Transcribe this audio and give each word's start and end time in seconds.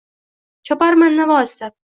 Choparman 0.69 1.21
navo 1.21 1.39
istab… 1.51 1.79